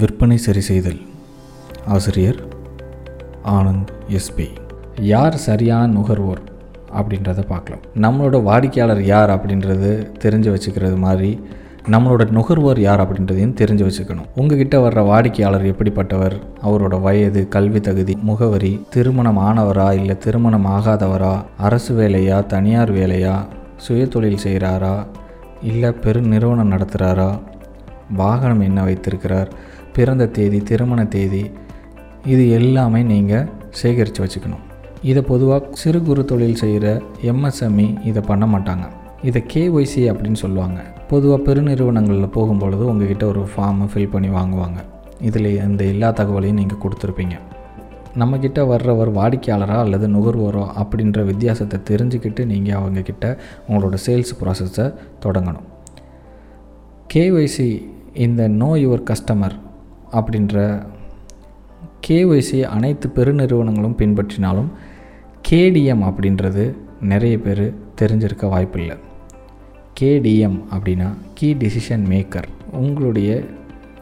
விற்பனை 0.00 0.36
சரி 0.36 0.60
செய்தல் 0.60 1.00
ஆசிரியர் 1.86 2.38
ஆனந்த் 3.44 3.90
எஸ்பி 4.08 4.46
யார் 5.00 5.36
சரியான 5.36 5.86
நுகர்வோர் 5.86 6.40
அப்படின்றத 6.98 7.40
பார்க்கலாம். 7.48 7.82
நம்மளோட 7.94 8.42
வாடிக்கையாளர் 8.42 9.02
யார் 9.04 9.30
அப்படின்றது 9.30 9.90
தெரிஞ்சு 10.22 10.48
வச்சுக்கிறது 10.54 10.96
மாதிரி 10.96 11.40
நம்மளோட 11.90 12.26
நுகர்வோர் 12.30 12.80
யார் 12.80 13.00
அப்படின்றதையும் 13.00 13.54
தெரிஞ்சு 13.60 13.84
வச்சுக்கணும். 13.88 14.30
உங்ககிட்ட 14.34 14.78
வர்ற 14.78 15.02
வாடிக்கையாளர் 15.06 15.66
எப்படிப்பட்டவர்? 15.72 16.36
அவரோட 16.62 17.00
வயது 17.00 17.48
கல்வி 17.48 17.80
தகுதி 17.80 18.16
முகவரி 18.22 18.72
திருமணம் 18.90 19.38
ஆனவரா 19.38 19.92
இல்லை 19.92 20.18
திருமணம் 20.18 20.66
ஆகாதவரா 20.66 21.44
அரசு 21.58 21.94
வேலையா 22.00 22.46
தனியார் 22.46 22.92
வேலையா 22.92 23.34
சுயதொழில் 23.88 24.44
செய்கிறாரா 24.44 25.06
இல்லை 25.62 25.92
பெரு 25.92 26.20
நிறுவனம் 26.20 26.72
நடத்துகிறாரா 26.72 27.40
வாகனம் 28.16 28.60
என்ன 28.60 28.82
வைத்திருக்கிறார் 28.82 29.52
பிறந்த 29.92 30.26
தேதி 30.26 30.58
திருமண 30.62 31.04
தேதி 31.04 31.50
இது 32.24 32.50
எல்லாமே 32.50 33.02
நீங்கள் 33.02 33.48
சேகரித்து 33.70 34.24
வச்சுக்கணும். 34.24 34.64
இதை 35.02 35.22
பொதுவாக 35.22 35.68
சிறு 35.72 36.02
குறு 36.02 36.24
தொழில் 36.24 36.60
செய்கிற 36.62 37.02
எம்எஸ்எம்இ 37.22 38.06
இதை 38.06 38.22
பண்ண 38.26 38.46
மாட்டாங்க. 38.46 38.86
இதை 39.22 39.44
கேஒய்சி 39.54 40.02
அப்படின்னு 40.12 40.32
சொல்லுவாங்க. 40.32 40.80
பொதுவாக 41.08 41.42
பெருநிறுவனங்களில் 41.42 42.34
போகும்பொழுது 42.36 42.84
உங்ககிட்ட 42.90 43.26
ஒரு 43.26 43.42
ஃபார்மை 43.56 43.86
ஃபில் 43.94 44.10
பண்ணி 44.10 44.28
வாங்குவாங்க. 44.28 44.80
இதில் 45.20 45.50
இந்த 45.64 45.84
எல்லா 45.84 46.10
தகவலையும் 46.10 46.60
நீங்கள் 46.60 46.82
கொடுத்துருப்பீங்க. 46.84 47.36
நம்மக்கிட்ட 48.18 48.66
வர்றவர் 48.66 49.10
வாடிக்கையாளரா 49.14 49.76
அல்லது 49.84 50.08
நுகர்வோரோ 50.08 50.64
அப்படின்ற 50.82 51.24
வித்தியாசத்தை 51.24 51.80
தெரிஞ்சுக்கிட்டு 51.90 52.44
நீங்கள் 52.44 52.78
அவங்கக்கிட்ட 52.80 53.36
உங்களோட 53.68 53.96
சேல்ஸ் 54.06 54.32
ப்ராசஸை 54.40 54.94
தொடங்கணும். 55.24 55.68
கேஒய்சி 57.14 57.68
இந்த 58.14 58.48
நோ 58.48 58.74
யுவர் 58.74 59.06
கஸ்டமர் 59.10 59.56
அப்படின்ற 60.12 60.86
கேஒய்சி 62.06 62.62
அனைத்து 62.62 63.10
பெருநிறுவனங்களும் 63.14 63.96
பின்பற்றினாலும் 63.96 64.68
கேடிஎம் 65.48 66.02
அப்படின்றது 66.02 66.74
நிறைய 67.00 67.38
பேர் 67.38 67.74
தெரிஞ்சிருக்க 68.00 68.48
வாய்ப்பில்லை. 68.48 68.96
கேடிஎம் 70.00 70.58
அப்படின்னா 70.74 71.14
கீ 71.34 71.54
டிசிஷன் 71.54 72.04
மேக்கர். 72.04 72.48
உங்களுடைய 72.72 73.42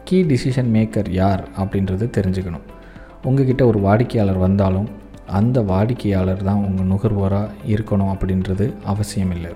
கீ 0.03 0.23
டிசிஷன் 0.23 0.69
மேக்கர் 0.73 1.09
யார் 1.09 1.47
அப்படின்றது 1.57 2.05
தெரிஞ்சுக்கணும். 2.17 2.67
உங்ககிட்ட 3.23 3.65
ஒரு 3.65 3.79
வாடிக்கையாளர் 3.79 4.37
வந்தாலும் 4.37 4.89
அந்த 5.27 5.61
வாடிக்கையாளர் 5.61 6.43
தான் 6.43 6.63
உங்கள் 6.67 6.87
நுகர்வோராக 6.87 7.49
இருக்கணும் 7.67 8.13
அப்படின்றது 8.13 8.73
அவசியம் 8.83 9.31
இல்லை 9.31 9.51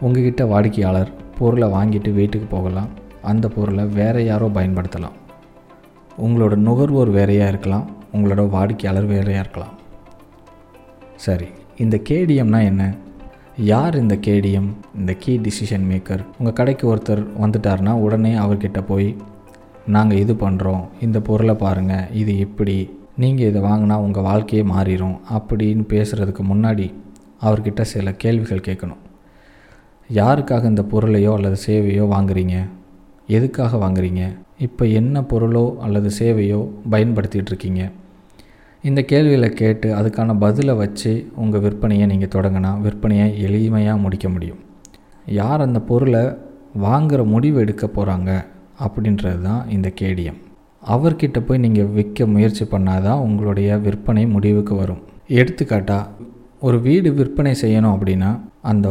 உங்ககிட்ட 0.00 0.44
வாடிக்கையாளர் 0.44 1.10
பொருளை 1.38 1.68
வாங்கிட்டு 1.68 2.12
வீட்டுக்கு 2.12 2.46
போகலாம். 2.46 2.88
அந்த 3.22 3.48
பொருளை 3.48 3.84
வேறு 3.84 4.24
யாரோ 4.24 4.46
பயன்படுத்தலாம். 4.46 5.18
உங்களோட 6.18 6.54
நுகர்வோர் 6.56 7.10
வேறையாக 7.10 7.48
இருக்கலாம். 7.48 7.90
உங்களோட 8.14 8.48
வாடிக்கையாளர் 8.48 9.06
வேறையாக 9.06 9.38
இருக்கலாம். 9.38 9.74
சரி 11.16 11.46
இந்த 11.76 12.00
கேடிஎம்னா 12.08 12.62
என்ன? 12.62 12.94
யார் 13.56 13.96
இந்த 13.96 14.18
கேடிஎம்? 14.26 14.68
இந்த 14.98 15.12
கீ 15.12 15.38
டிசிஷன் 15.38 15.86
மேக்கர். 15.92 16.24
உங்கள் 16.38 16.52
கடைக்கு 16.52 16.96
ஒருத்தர் 16.96 17.26
வந்துட்டார்னா 17.40 17.90
உடனே 17.90 18.34
அவர்கிட்ட 18.34 18.82
போய் 18.86 19.16
நாங்கள் 19.86 20.18
இது 20.18 20.34
பண்ணுறோம் 20.34 20.88
இந்த 21.00 21.20
பொருளை 21.20 21.54
பாருங்கள் 21.54 22.10
இது 22.12 22.36
இப்படி. 22.36 23.00
நீங்கள் 23.16 23.48
இதை 23.48 23.62
வாங்கினா 23.62 23.94
உங்கள் 23.94 24.22
வாழ்க்கையே 24.22 24.64
மாறிடும் 24.64 25.16
அப்படின்னு 25.32 25.84
பேசுகிறதுக்கு 25.88 26.42
முன்னாடி 26.52 26.94
அவர்கிட்ட 27.42 27.82
சில 27.82 28.12
கேள்விகள் 28.12 28.66
கேட்கணும். 28.68 29.00
யாருக்காக 30.12 30.64
இந்த 30.64 30.82
பொருளையோ 30.82 31.34
அல்லது 31.34 31.56
சேவையோ 31.66 32.04
வாங்குறீங்க? 32.04 32.68
எதுக்காக 33.26 33.76
வாங்குறீங்க? 33.76 34.36
இப்போ 34.66 34.84
என்ன 35.00 35.16
பொருளோ 35.30 35.64
அல்லது 35.84 36.08
சேவையோ 36.18 36.60
பயன்படுத்திகிட்டு 36.92 37.50
இருக்கீங்க 37.52 37.82
இந்த 38.84 39.00
கேள்விகளை 39.10 39.48
கேட்டு 39.60 39.88
அதுக்கான 39.98 40.34
பதிலை 40.44 40.74
வச்சு 40.82 41.10
உங்கள் 41.42 41.62
விற்பனையை 41.64 42.06
நீங்கள் 42.12 42.32
தொடங்கினா 42.34 42.70
விற்பனையை 42.84 43.26
எளிமையாக 43.46 44.02
முடிக்க 44.04 44.26
முடியும். 44.28 44.60
யார் 45.26 45.64
அந்த 45.66 45.80
பொருளை 45.90 46.22
வாங்குகிற 46.84 47.22
முடிவு 47.34 47.58
எடுக்க 47.64 47.86
போகிறாங்க 47.86 48.30
அப்படின்றது 48.84 49.40
தான் 49.48 49.62
இந்த 49.76 49.88
கேடிஎம். 50.00 50.40
அவர்கிட்ட 50.82 51.38
போய் 51.46 51.62
நீங்கள் 51.64 51.92
விற்க 51.96 52.26
முயற்சி 52.34 52.64
பண்ணால் 52.64 53.04
தான் 53.08 53.22
உங்களுடைய 53.26 53.70
விற்பனை 53.86 54.24
முடிவுக்கு 54.34 54.76
வரும். 54.82 55.02
எடுத்துக்காட்டாக 55.40 56.30
ஒரு 56.66 56.78
வீடு 56.86 57.08
விற்பனை 57.18 57.52
செய்யணும் 57.62 57.94
அப்படின்னா 57.96 58.30
அந்த 58.70 58.88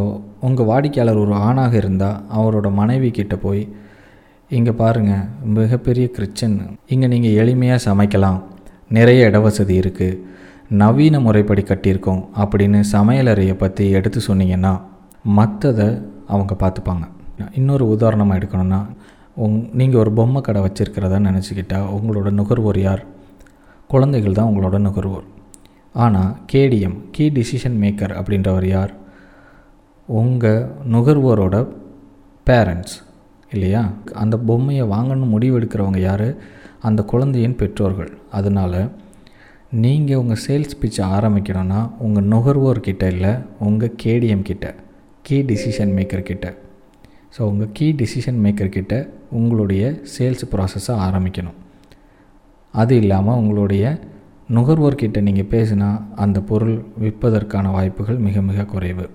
உங்கள் 0.47 0.69
வாடிக்கையாளர் 0.72 1.22
ஒரு 1.25 1.34
ஆணாக 1.47 1.73
இருந்தால் 1.81 2.22
அவரோட 2.38 2.67
மனைவி 2.79 3.09
கிட்ட 3.19 3.35
போய் 3.46 3.62
இங்கே 4.56 4.72
பாருங்கள் 4.79 5.28
மிகப்பெரிய 5.57 6.06
கிச்சன் 6.16 6.56
இங்கே 6.94 7.07
நீங்கள் 7.12 7.35
எளிமையாக 7.41 7.79
சமைக்கலாம். 7.85 8.39
நிறைய 8.95 9.28
இட 9.28 9.38
வசதி 9.45 9.75
இருக்குது 9.81 10.17
நவீன 10.81 11.19
முறைப்படி 11.25 11.63
கட்டியிருக்கோம் 11.67 12.19
அப்படின்னு 12.41 12.79
சமையலறையை 12.94 13.56
பற்றி 13.61 13.85
எடுத்து 13.97 14.19
சொன்னீங்கன்னா 14.28 14.73
மற்றதை 15.38 15.88
அவங்க 16.34 16.53
பார்த்துப்பாங்க. 16.63 17.06
இன்னொரு 17.59 17.85
உதாரணமாக 17.95 18.40
எடுக்கணும்னா 18.40 18.79
உங் 19.44 19.56
நீங்கள் 19.81 20.01
ஒரு 20.01 20.11
பொம்மை 20.17 20.41
கடை 20.47 20.63
வச்சுருக்கிறதா 20.66 21.19
நினச்சிக்கிட்டா 21.28 21.79
உங்களோட 21.97 22.31
நுகர்வோர் 22.40 22.79
யார்? 22.88 23.03
குழந்தைகள் 23.94 24.38
தான் 24.40 24.50
உங்களோட 24.51 24.79
நுகர்வோர். 24.88 25.28
ஆனால் 26.06 26.34
கேடிஎம் 26.53 26.97
கீ 27.16 27.28
டிசிஷன் 27.38 27.79
மேக்கர் 27.84 28.16
அப்படின்றவர் 28.22 28.67
யார்? 28.73 28.91
உங்கள் 30.22 30.61
நுகர்வோரோட 30.95 31.56
பேரண்ட்ஸ். 32.47 32.97
இல்லையா? 33.53 33.84
அந்த 34.23 34.35
பொம்மையை 34.38 34.84
வாங்கணும்னு 34.95 35.34
முடிவு 35.35 35.56
எடுக்கிறவங்க 35.59 36.00
யார்? 36.00 36.29
அந்த 36.88 37.01
குழந்தையின் 37.12 37.59
பெற்றோர்கள். 37.62 38.12
அதனால் 38.31 38.81
நீங்கள் 39.84 40.19
உங்கள் 40.22 40.41
சேல்ஸ் 40.45 40.79
பிச்சை 40.79 41.03
ஆரம்பிக்கணும்னா 41.17 41.81
உங்கள் 42.06 42.29
நுகர்வோர்கிட்ட 42.34 43.03
இல்லை 43.16 43.34
உங்கள் 43.67 43.95
கேடிஎம் 44.03 44.47
கிட்ட 44.50 44.75
கீ 45.28 45.38
டிசிஷன் 45.51 45.94
மேக்கர் 45.97 46.29
கிட்ட. 46.29 46.47
ஸோ 47.35 47.41
உங்கள் 47.41 47.72
கீ 47.73 47.88
டிசிஷன் 48.01 48.40
மேக்கர் 48.45 48.75
கிட்ட 48.78 48.94
உங்களுடைய 49.40 49.84
சேல்ஸ் 50.16 50.44
ப்ராசஸை 50.53 50.95
ஆரம்பிக்கணும். 51.07 51.57
அது 52.73 52.95
இல்லாமல் 52.97 53.40
உங்களுடைய 53.41 53.85
நுகர்வோர்கிட்ட 54.56 55.19
நீங்கள் 55.28 55.50
பேசினா 55.53 55.90
அந்த 56.16 56.38
பொருள் 56.50 56.75
விற்பதற்கான 57.03 57.72
வாய்ப்புகள் 57.72 58.19
மிக 58.28 58.41
மிக 58.41 58.66
குறைவு. 58.73 59.06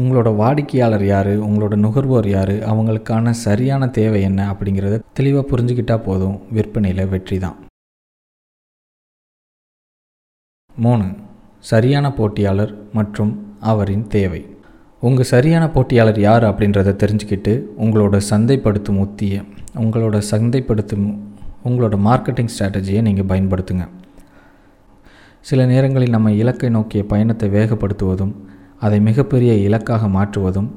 உங்களோட 0.00 0.28
வாடிக்கையாளர் 0.36 1.04
யார்? 1.06 1.32
உங்களோட 1.46 1.74
நுகர்வோர் 1.84 2.28
யார்? 2.28 2.54
அவங்களுக்கான 2.70 3.30
சரியான 3.46 3.88
தேவை 3.98 4.22
என்ன 4.22 4.40
அப்படிங்கிறத 4.52 4.96
தெளிவாக 5.12 5.44
புரிஞ்சுக்கிட்டால் 5.50 6.02
போதும். 6.02 6.38
விற்பனையில் 6.52 7.10
வெற்றி 7.12 7.38
தான். 7.38 7.58
மூணு 10.74 11.06
சரியான 11.72 12.06
போட்டியாளர் 12.12 12.72
மற்றும் 12.92 13.32
அவரின் 13.60 14.06
தேவை. 14.06 14.40
உங்கள் 15.00 15.30
சரியான 15.34 15.64
போட்டியாளர் 15.70 16.20
யார் 16.20 16.44
அப்படின்றத 16.44 16.94
தெரிஞ்சுக்கிட்டு 17.02 17.52
உங்களோட 17.84 18.16
சந்தைப்படுத்தும் 18.30 19.00
உத்தியை 19.04 19.40
உங்களோட 19.82 20.16
சந்தைப்படுத்தும் 20.30 21.06
உங்களோட 21.68 21.96
மார்க்கெட்டிங் 22.08 22.52
ஸ்ட்ராட்டஜியை 22.54 23.00
நீங்கள் 23.00 23.30
பயன்படுத்துங்க. 23.32 23.84
சில 25.50 25.66
நேரங்களில் 25.66 26.14
நம்ம 26.16 26.32
இலக்கை 26.32 26.70
நோக்கிய 26.70 27.04
பயணத்தை 27.12 27.48
வேகப்படுத்துவதும் 27.50 28.34
அதை 28.86 28.98
மிகப்பெரிய 29.08 29.52
இலக்காக 29.66 30.08
மாற்றுவதும் 30.16 30.70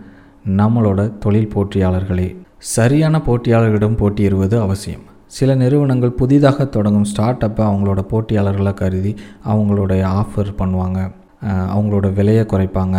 நம்மளோட 0.59 1.01
தொழில் 1.23 1.53
போட்டியாளர்களே. 1.53 2.28
சரியான 2.75 3.16
போட்டியாளர்களிடம் 3.28 4.00
போட்டியிடுவது 4.01 4.56
அவசியம். 4.66 5.06
சில 5.38 5.56
நிறுவனங்கள் 5.62 6.18
புதிதாக 6.19 6.66
தொடங்கும் 6.75 7.07
ஸ்டார்ட் 7.12 7.45
அப்பை 7.47 7.63
அவங்களோட 7.69 8.01
போட்டியாளர்களாக 8.12 8.79
கருதி 8.81 9.12
அவங்களுடைய 9.51 10.03
ஆஃபர் 10.22 10.51
பண்ணுவாங்க. 10.59 11.00
அவங்களோட 11.73 12.07
விலையை 12.19 12.44
குறைப்பாங்க 12.51 12.97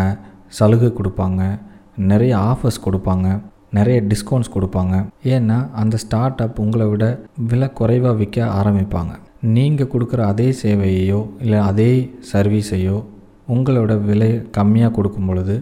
சலுகை 0.58 0.90
கொடுப்பாங்க 0.98 1.42
நிறைய 2.10 2.32
ஆஃபர்ஸ் 2.50 2.84
கொடுப்பாங்க 2.86 3.28
நிறைய 3.76 3.98
டிஸ்கவுண்ட்ஸ் 4.10 4.54
கொடுப்பாங்க. 4.56 4.94
ஏன்னா 5.34 5.56
அந்த 5.80 5.96
ஸ்டார்ட் 6.04 6.42
அப் 6.44 6.60
உங்களை 6.64 6.86
விட 6.92 7.06
விலை 7.50 7.68
குறைவாக 7.80 8.14
விற்க 8.20 8.38
ஆரம்பிப்பாங்க. 8.60 9.12
நீங்கள் 9.56 9.90
கொடுக்குற 9.92 10.20
அதே 10.32 10.48
சேவையையோ 10.62 11.20
இல்லை 11.44 11.58
அதே 11.70 11.92
சர்வீஸையோ 12.32 12.98
உங்களோட 13.54 13.92
விலை 14.08 14.30
கம்மியாக 14.56 14.94
கொடுக்கும் 14.96 15.28
பொழுது 15.30 15.56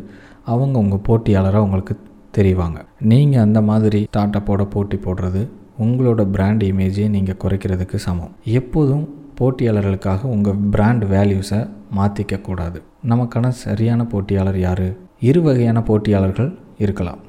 அவங்க 0.53 0.77
உங்கள் 0.85 1.05
போட்டியாளராக 1.09 1.67
உங்களுக்கு 1.67 1.95
தெரிவாங்க. 2.37 2.79
நீங்கள் 3.11 3.45
அந்த 3.47 3.61
மாதிரி 3.69 4.01
ஸ்டார்ட்அப்போட 4.09 4.63
போட்டி 4.75 4.97
போடுறது 5.05 5.43
உங்களோட 5.85 6.23
பிராண்ட் 6.35 6.65
இமேஜை 6.71 7.07
நீங்கள் 7.15 7.41
குறைக்கிறதுக்கு 7.45 7.99
சமம். 8.07 8.35
எப்போதும் 8.59 9.05
போட்டியாளர்களுக்காக 9.39 10.23
உங்கள் 10.35 10.61
பிராண்ட் 10.75 11.05
வேல்யூஸை 11.15 11.61
மாற்றிக்கக்கூடாது 11.99 12.79
நமக்கான 13.11 13.49
சரியான 13.65 14.01
போட்டியாளர் 14.13 14.59
யார்? 14.67 14.87
இரு 15.29 15.41
வகையான 15.43 15.79
போட்டியாளர்கள் 15.89 16.51
இருக்கலாம். 16.85 17.21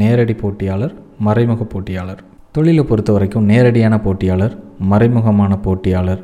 நேரடி 0.00 0.34
போட்டியாளர் 0.42 0.94
மறைமுக 1.26 1.64
போட்டியாளர். 1.72 2.20
தொழிலை 2.56 2.82
பொறுத்த 2.90 3.10
வரைக்கும் 3.12 3.48
நேரடியான 3.52 3.94
போட்டியாளர் 4.04 4.54
மறைமுகமான 4.90 5.52
போட்டியாளர் 5.66 6.22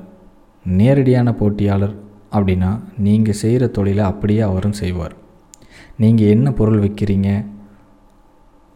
நேரடியான 0.65 1.29
போட்டியாளர் 1.41 1.95
அப்படின்னா 2.37 2.71
நீங்கள் 3.07 3.39
செய்கிற 3.43 3.67
தொழிலை 3.77 4.05
அப்படியே 4.11 4.43
அவரும் 4.51 4.79
செய்வார். 4.83 5.15
நீங்கள் 6.03 6.33
என்ன 6.35 6.49
பொருள் 6.61 6.83
விற்கிறீங்க 6.85 7.31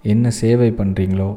என்ன 0.05 0.31
சேவை 0.41 0.69
பண்ணுறீங்களோ 0.81 1.31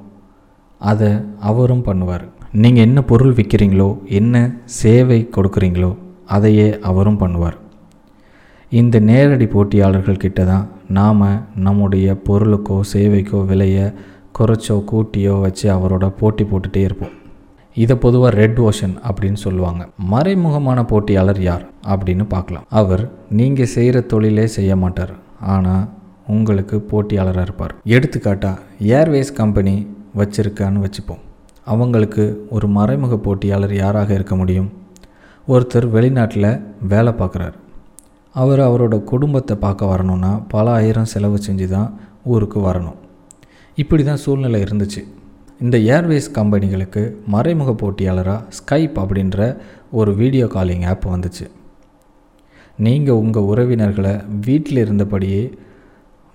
அதை 0.82 1.10
அவரும் 1.50 1.88
பண்ணுவார். 1.88 2.26
நீங்கள் 2.64 2.86
என்ன 2.88 3.00
பொருள் 3.12 3.34
விற்கிறீங்களோ 3.40 3.90
என்ன 4.20 4.36
சேவை 4.82 5.20
கொடுக்குறீங்களோ 5.36 5.92
அதையே 6.36 6.68
அவரும் 6.90 7.20
பண்ணுவார். 7.24 7.58
இந்த 8.72 8.96
நேரடி 9.10 9.46
போட்டியாளர்கள் 9.54 10.24
கிட்ட 10.24 10.42
தான் 10.52 10.66
நாம் 10.98 11.24
நம்முடைய 11.68 12.08
பொருளுக்கோ 12.28 12.78
சேவைக்கோ 12.94 13.40
விலையை 13.52 13.86
குறைச்சோ 14.38 14.76
கூட்டியோ 14.92 15.34
வச்சு 15.46 15.66
அவரோட 15.76 16.06
போட்டி 16.20 16.44
போட்டுகிட்டே 16.44 16.82
இருப்போம். 16.88 17.16
இதை 17.84 17.96
பொதுவாக 18.04 18.32
ரெட் 18.40 18.60
ஓஷன் 18.68 18.96
அப்படின்னு 19.10 19.40
சொல்லுவாங்க. 19.46 19.82
மறைமுகமான 20.14 20.80
போட்டியாளர் 20.92 21.42
யார் 21.50 21.64
அப்படின்னு 21.94 22.26
பார்க்கலாம். 22.34 22.66
அவர் 22.80 23.04
நீங்கள் 23.40 23.72
செய்கிற 23.76 24.00
தொழிலே 24.14 24.46
செய்ய 24.58 24.72
மாட்டார். 24.84 25.14
ஆனால் 25.54 25.86
உங்களுக்கு 26.36 26.78
போட்டியாளராக 26.92 27.48
இருப்பார். 27.48 27.74
எடுத்துக்காட்டாக 27.96 28.62
ஏர்வேஸ் 28.98 29.32
கம்பெனி 29.42 29.76
வச்சுருக்கான்னு 30.20 30.84
வச்சுப்போம். 30.86 31.24
அவங்களுக்கு 31.68 32.24
ஒரு 32.56 32.68
மறைமுக 32.78 33.16
போட்டியாளர் 33.28 33.74
யாராக 33.84 34.10
இருக்க 34.18 34.36
முடியும்? 34.42 34.70
ஒருத்தர் 35.54 35.88
வெளிநாட்டில் 35.96 36.52
வேலை 36.94 37.14
பார்க்குறாரு. 37.22 37.58
அவர் 38.36 38.62
அவரோட 38.66 38.96
குடும்பத்தை 39.12 39.56
பார்க்க 39.64 39.92
வரணும்னா 39.92 40.32
பல 40.54 40.66
ஆயிரம் 40.80 41.12
செலவு 41.14 41.38
செஞ்சு 41.48 41.68
தான் 41.76 41.90
ஊருக்கு 42.34 42.60
வரணும். 42.68 43.00
இப்படி 43.82 44.04
தான் 44.04 44.22
சூழ்நிலை 44.26 44.60
இருந்துச்சு. 44.66 45.02
இந்த 45.62 45.78
ஏர்வேஸ் 45.78 46.28
கம்பெனிகளுக்கு 46.34 47.14
மறைமுக 47.28 47.72
போட்டியாளராக 47.72 48.44
ஸ்கைப் 48.60 49.00
அப்படின்ற 49.00 49.58
ஒரு 49.92 50.16
வீடியோ 50.16 50.48
காலிங் 50.48 50.82
ஆப் 50.82 51.08
வந்துச்சு. 51.08 51.46
நீங்கள் 52.78 53.16
உங்கள் 53.16 53.44
உறவினர்களை 53.44 54.14
வீட்டில் 54.46 54.80
இருந்தபடியே 54.86 55.52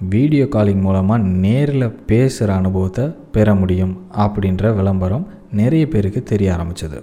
வீடியோ 0.00 0.48
காலிங் 0.48 0.80
மூலமாக 0.80 1.22
நேரில் 1.22 1.90
பேசுகிற 1.90 2.56
அனுபவத்தை 2.56 3.04
பெற 3.32 3.54
முடியும் 3.54 4.02
அப்படின்ற 4.16 4.76
விளம்பரம் 4.76 5.26
நிறைய 5.52 5.88
பேருக்கு 5.88 6.22
தெரிய 6.22 6.52
ஆரம்பிச்சது. 6.52 7.00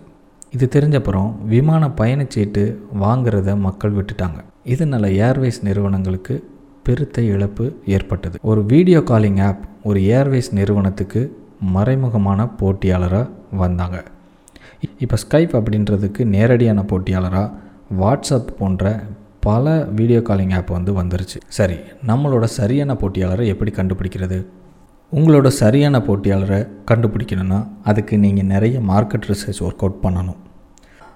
இது 0.51 0.69
தெரிஞ்சப்புறம் 0.75 1.35
விமான 1.45 1.87
பயணச்சீட்டு 1.87 2.75
வாங்குறத 3.01 3.57
மக்கள் 3.57 3.93
விட்டுட்டாங்க. 3.93 4.39
இதனால் 4.63 5.03
ஏர்வேஸ் 5.03 5.63
நிறுவனங்களுக்கு 5.63 6.49
பெருத்த 6.83 7.21
இழப்பு 7.21 7.73
ஏற்பட்டது. 7.85 8.39
ஒரு 8.41 8.65
வீடியோ 8.65 9.03
காலிங் 9.03 9.37
ஆப் 9.37 9.65
ஒரு 9.83 9.99
ஏர்வேஸ் 9.99 10.51
நிறுவனத்துக்கு 10.51 11.39
மறைமுகமான 11.73 12.49
போட்டியாளராக 12.59 13.29
வந்தாங்க. 13.51 14.03
இப்போ 14.99 15.15
ஸ்கைப் 15.23 15.53
அப்படின்றதுக்கு 15.57 16.23
நேரடியான 16.25 16.81
போட்டியாளராக 16.81 17.51
வாட்ஸ்அப் 18.01 18.51
போன்ற 18.59 19.03
பல 19.39 19.83
வீடியோ 19.83 20.21
காலிங் 20.21 20.49
ஆப் 20.49 20.69
வந்து 20.69 21.03
வந்துருச்சு. 21.03 21.39
சரி 21.47 21.77
நம்மளோட 22.07 22.43
சரியான 22.43 22.93
போட்டியாளரை 22.93 23.45
எப்படி 23.45 23.71
கண்டுபிடிக்கிறது? 23.71 24.45
உங்களோட 25.13 25.47
சரியான 25.47 25.99
போட்டியாளரை 25.99 26.67
கண்டுபிடிக்கணும்னா 26.91 27.67
அதுக்கு 27.83 28.17
நீங்கள் 28.17 28.45
நிறைய 28.45 28.79
மார்க்கெட் 28.79 29.27
ரிசர்ச் 29.27 29.59
ஒர்க் 29.59 29.83
அவுட் 29.85 30.03
பண்ணணும். 30.03 30.39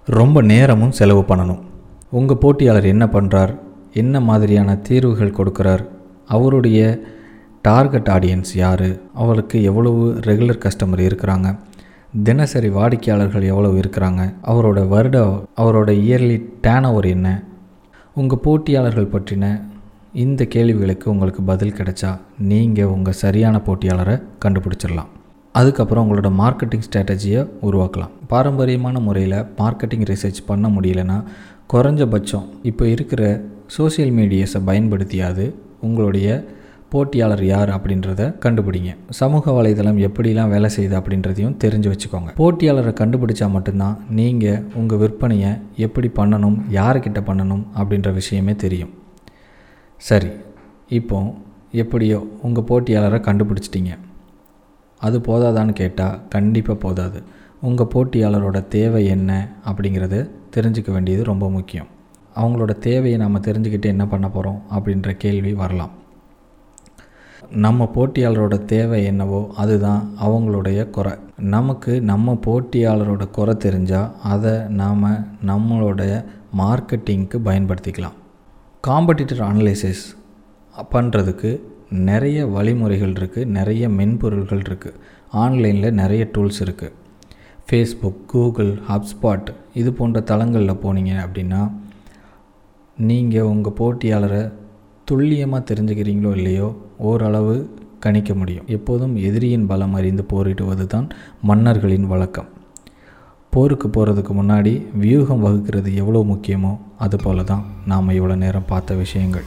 ரொம்ப 0.06 0.42
நேரமும் 0.42 0.92
செலவு 0.92 1.22
பண்ணணும். 1.22 1.62
உங்கள் 2.10 2.38
போட்டியாளர் 2.38 2.86
என்ன 2.86 3.06
பண்ணுறார் 3.06 3.54
என்ன 3.94 4.20
மாதிரியான 4.20 4.76
தீர்வுகள் 4.76 5.38
கொடுக்குறார்? 5.38 5.86
அவருடைய 6.28 7.00
டார்கெட் 7.68 8.10
ஆடியன்ஸ் 8.16 8.52
யார்? 8.56 8.88
அவருக்கு 9.14 9.58
எவ்வளவு 9.70 10.02
ரெகுலர் 10.28 10.64
கஸ்டமர் 10.66 11.02
இருக்கிறாங்க? 11.10 11.48
தினசரி 12.28 12.70
வாடிக்கையாளர்கள் 12.70 13.46
எவ்வளவு 13.52 13.76
இருக்கிறாங்க? 13.80 14.22
அவரோட 14.52 14.88
வருட 14.88 15.18
அவரோட 15.62 15.90
இயர்லி 16.06 16.38
டேன் 16.66 16.88
ஓவர் 16.90 17.08
என்ன? 17.16 17.28
உங்கள் 18.16 18.42
போட்டியாளர்கள் 18.44 19.14
பற்றின 19.16 19.46
இந்த 20.24 20.42
கேள்விகளுக்கு 20.56 21.08
உங்களுக்கு 21.12 21.42
பதில் 21.52 21.76
கிடைச்சா 21.80 22.12
நீங்கள் 22.52 22.92
உங்கள் 22.96 23.20
சரியான 23.24 23.62
போட்டியாளரை 23.66 24.16
கண்டுபிடிச்சிடலாம். 24.46 25.12
அதுக்கப்புறம் 25.52 26.06
உங்களோட 26.06 26.30
மார்க்கெட்டிங் 26.42 26.86
ஸ்ட்ராட்டஜியை 26.88 27.42
உருவாக்கலாம். 27.68 28.14
பாரம்பரியமான 28.28 29.00
முறையில் 29.00 29.40
மார்க்கெட்டிங் 29.62 30.08
ரிசர்ச் 30.12 30.46
பண்ண 30.46 30.68
முடியலன்னா 30.76 31.18
குறைஞ்சபட்சம் 31.74 32.48
இப்போ 32.64 32.88
இருக்கிற 32.88 33.24
சோஷியல் 33.68 34.14
மீடியாஸை 34.20 34.62
பயன்படுத்தியாவது 34.70 35.46
உங்களுடைய 35.82 36.28
போட்டியாளர் 36.96 37.46
யார் 37.54 37.70
அப்படின்றத 37.78 38.22
கண்டுபிடிங்க. 38.44 38.92
சமூக 39.20 39.54
வலைதளம் 39.58 40.02
எப்படிலாம் 40.08 40.52
வேலை 40.56 40.70
செய்யுது 40.76 40.96
அப்படின்றதையும் 41.00 41.56
தெரிஞ்சு 41.64 41.92
வச்சுக்கோங்க. 41.94 42.30
போட்டியாளரை 42.42 42.94
கண்டுபிடிச்சா 43.02 43.48
மட்டும்தான் 43.56 43.98
நீங்கள் 44.20 44.62
உங்கள் 44.82 45.02
விற்பனையை 45.04 45.54
எப்படி 45.86 46.10
பண்ணணும் 46.20 46.58
யாருக்கிட்ட 46.80 47.22
பண்ணணும் 47.30 47.64
அப்படின்ற 47.82 48.12
விஷயமே 48.20 48.56
தெரியும். 48.66 48.94
சரி 50.02 50.30
இப்போ 51.00 51.20
எப்படியோ 51.84 52.18
உங்கள் 52.48 52.68
போட்டியாளரை 52.70 53.20
கண்டுபிடிச்சிட்டிங்க. 53.28 53.94
அது 55.02 55.18
போதாதான்னு 55.28 55.74
கேட்டால் 55.80 56.20
கண்டிப்பாக 56.36 56.78
போதாது. 56.84 57.20
உங்கள் 57.68 57.92
போட்டியாளரோட 57.94 58.58
தேவை 58.76 59.02
என்ன 59.16 59.32
அப்படிங்கிறத 59.70 60.16
தெரிஞ்சுக்க 60.56 60.92
வேண்டியது 60.96 61.24
ரொம்ப 61.32 61.46
முக்கியம். 61.58 61.90
அவங்களோட 62.42 62.72
தேவையை 62.88 63.18
நம்ம 63.24 63.40
தெரிஞ்சுக்கிட்டு 63.48 63.88
என்ன 63.96 64.06
பண்ண 64.14 64.28
போகிறோம் 64.30 64.60
அப்படின்ற 64.76 65.12
கேள்வி 65.24 65.54
வரலாம். 65.62 65.94
நம்ம 67.66 67.88
போட்டியாளரோட 67.96 68.56
தேவை 68.66 69.00
என்னவோ 69.06 69.40
அதுதான் 69.62 70.02
அவங்களுடைய 70.26 70.90
குறை. 70.90 71.14
நமக்கு 71.56 72.02
நம்ம 72.02 72.38
போட்டியாளரோட 72.46 73.24
குறை 73.38 73.56
தெரிஞ்சால் 73.66 74.12
அதை 74.34 74.54
நாம் 74.82 75.06
நம்மளுடைய 75.50 76.14
மார்க்கெட்டிங்க்கு 76.62 77.40
பயன்படுத்திக்கலாம். 77.48 78.18
காம்படிட்டர் 78.88 79.44
அனலைசிஸ் 79.50 80.04
பண்ணுறதுக்கு 80.94 81.52
நிறைய 82.08 82.46
வழிமுறைகள் 82.48 83.16
இருக்குது 83.20 83.52
நிறைய 83.58 83.90
மென்பொருள்கள் 83.90 84.64
இருக்குது 84.68 85.00
ஆன்லைனில் 85.44 85.98
நிறைய 86.02 86.24
டூல்ஸ் 86.36 86.62
இருக்குது 86.66 86.96
ஃபேஸ்புக் 87.70 88.22
கூகுள் 88.32 88.74
ஹப்ஸ்பாட் 88.90 89.50
இது 89.74 89.94
போன்ற 89.94 90.20
தளங்களில் 90.32 90.82
போனீங்க 90.84 91.14
அப்படின்னா 91.26 91.62
நீங்கள் 92.98 93.50
உங்கள் 93.54 93.78
போட்டியாளரை 93.78 94.44
துல்லியமாக 95.10 95.62
தெரிஞ்சுக்கிறீங்களோ 95.70 96.30
இல்லையோ 96.38 96.68
ஓரளவு 97.10 97.56
கணிக்க 98.04 98.32
முடியும். 98.34 98.68
எப்போதும் 98.68 99.14
எதிரியின் 99.28 99.68
பலம் 99.72 99.96
அறிந்து 100.00 100.24
போரிடுவது 100.32 100.86
தான் 100.94 101.08
மன்னர்களின் 101.50 102.08
வழக்கம். 102.14 102.50
போருக்கு 103.54 103.88
போகிறதுக்கு 103.88 104.34
முன்னாடி 104.40 104.74
வியூகம் 105.04 105.44
வகுக்கிறது 105.46 105.92
எவ்வளோ 106.02 106.22
முக்கியமோ 106.32 106.72
அதுபோல 106.98 107.44
தான் 107.52 107.64
நாம் 107.92 108.16
இவ்வளோ 108.18 108.36
நேரம் 108.44 108.70
பார்த்த 108.72 108.96
விஷயங்கள். 109.04 109.46